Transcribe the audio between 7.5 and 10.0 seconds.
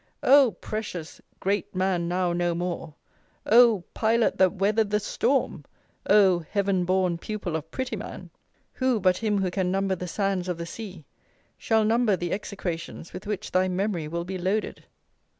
of Prettyman! Who, but him who can number